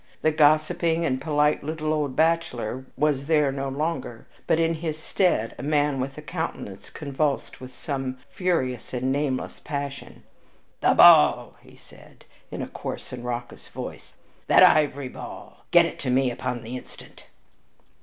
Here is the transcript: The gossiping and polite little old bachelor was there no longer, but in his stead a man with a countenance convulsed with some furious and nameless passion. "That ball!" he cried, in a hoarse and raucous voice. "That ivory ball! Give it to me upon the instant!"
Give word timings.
The 0.23 0.31
gossiping 0.31 1.05
and 1.05 1.21
polite 1.21 1.63
little 1.63 1.93
old 1.93 2.15
bachelor 2.15 2.87
was 2.97 3.27
there 3.27 3.51
no 3.51 3.69
longer, 3.69 4.25
but 4.47 4.59
in 4.59 4.73
his 4.73 4.97
stead 4.97 5.53
a 5.59 5.61
man 5.61 5.99
with 5.99 6.17
a 6.17 6.23
countenance 6.23 6.89
convulsed 6.89 7.61
with 7.61 7.71
some 7.71 8.17
furious 8.27 8.95
and 8.95 9.11
nameless 9.11 9.59
passion. 9.59 10.23
"That 10.79 10.97
ball!" 10.97 11.53
he 11.61 11.77
cried, 11.77 12.25
in 12.49 12.63
a 12.63 12.71
hoarse 12.75 13.13
and 13.13 13.23
raucous 13.23 13.67
voice. 13.67 14.15
"That 14.47 14.63
ivory 14.63 15.07
ball! 15.09 15.65
Give 15.69 15.85
it 15.85 15.99
to 15.99 16.09
me 16.09 16.31
upon 16.31 16.63
the 16.63 16.77
instant!" 16.77 17.27